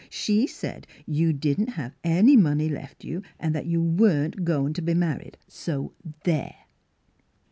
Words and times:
She 0.09 0.47
said 0.47 0.87
you 1.05 1.31
didn't 1.31 1.73
have 1.77 1.93
money 2.03 2.67
left 2.69 3.03
you 3.03 3.21
and 3.39 3.53
that 3.53 3.67
you 3.67 3.83
weren't 3.83 4.43
goin' 4.43 4.73
t' 4.73 4.81
be 4.81 4.95
married. 4.95 5.37
So 5.47 5.93
there! 6.23 6.55